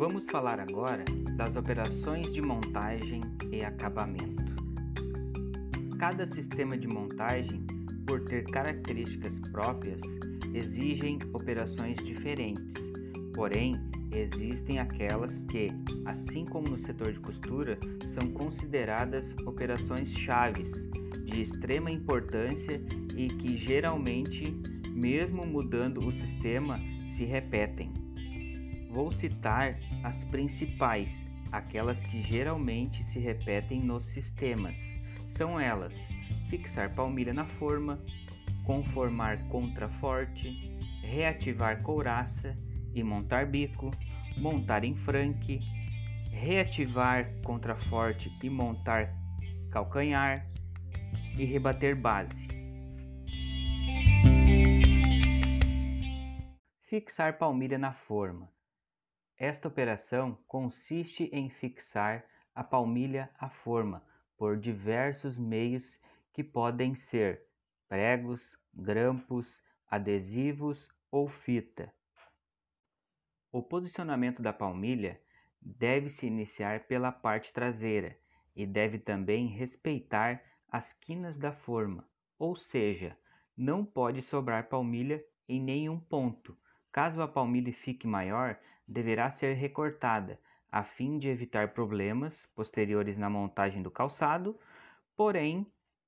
[0.00, 1.04] Vamos falar agora
[1.36, 3.20] das operações de montagem
[3.52, 4.54] e acabamento.
[5.98, 7.62] Cada sistema de montagem,
[8.06, 10.00] por ter características próprias,
[10.54, 12.72] exigem operações diferentes.
[13.34, 13.74] Porém,
[14.10, 15.68] existem aquelas que,
[16.06, 17.78] assim como no setor de costura,
[18.14, 20.72] são consideradas operações chaves
[21.26, 22.80] de extrema importância
[23.14, 24.50] e que geralmente,
[24.94, 27.99] mesmo mudando o sistema, se repetem.
[28.90, 34.76] Vou citar as principais, aquelas que geralmente se repetem nos sistemas.
[35.28, 35.96] São elas:
[36.48, 38.00] fixar palmilha na forma,
[38.64, 40.50] conformar contraforte,
[41.02, 42.58] reativar couraça
[42.92, 43.92] e montar bico,
[44.36, 45.60] montar em franque,
[46.32, 49.14] reativar contraforte e montar
[49.70, 50.50] calcanhar
[51.38, 52.48] e rebater base.
[56.88, 58.48] Fixar palmilha na forma.
[59.40, 64.04] Esta operação consiste em fixar a palmilha à forma
[64.36, 65.98] por diversos meios
[66.30, 67.46] que podem ser
[67.88, 69.58] pregos, grampos,
[69.90, 71.90] adesivos ou fita.
[73.50, 75.18] O posicionamento da palmilha
[75.58, 78.18] deve se iniciar pela parte traseira
[78.54, 82.06] e deve também respeitar as quinas da forma,
[82.38, 83.16] ou seja,
[83.56, 86.54] não pode sobrar palmilha em nenhum ponto.
[86.92, 88.58] Caso a palmilha fique maior,
[88.90, 90.36] deverá ser recortada,
[90.70, 94.58] a fim de evitar problemas posteriores na montagem do calçado,
[95.16, 95.64] porém,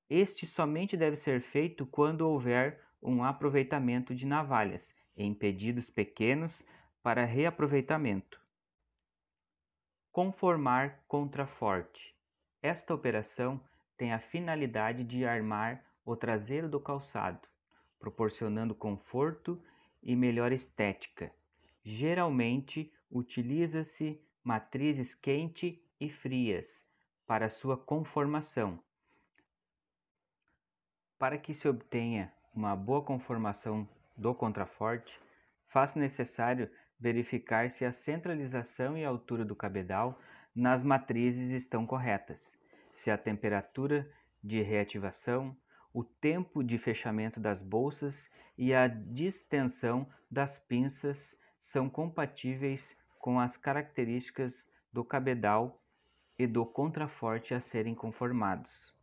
[0.09, 6.61] este somente deve ser feito quando houver um aproveitamento de navalhas em pedidos pequenos
[7.01, 8.41] para reaproveitamento.
[10.11, 12.13] Conformar contraforte.
[12.61, 13.61] Esta operação
[13.97, 17.47] tem a finalidade de armar o traseiro do calçado,
[17.97, 19.61] proporcionando conforto
[20.01, 21.31] e melhor estética
[21.83, 26.81] Geralmente utiliza-se matrizes quente e frias
[27.27, 28.81] para sua conformação.
[31.19, 35.19] Para que se obtenha uma boa conformação do contraforte,
[35.67, 40.19] faz necessário verificar se a centralização e a altura do cabedal
[40.55, 42.53] nas matrizes estão corretas,
[42.91, 44.09] se a temperatura
[44.41, 45.55] de reativação,
[45.93, 53.55] o tempo de fechamento das bolsas e a distensão das pinças são compatíveis com as
[53.55, 55.81] características do cabedal
[56.37, 58.93] e do contraforte a serem conformados.